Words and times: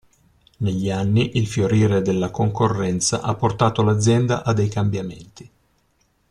Negli 0.57 0.89
anni, 0.89 1.37
il 1.37 1.45
fiorire 1.45 2.01
della 2.01 2.31
concorrenza 2.31 3.21
ha 3.21 3.35
portato 3.35 3.83
l'azienda 3.83 4.43
a 4.43 4.51
dei 4.51 4.67
cambiamenti. 4.67 5.51